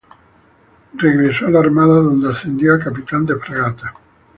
[0.95, 3.93] Regresó a la Armada donde ascendió a capitán de fragata.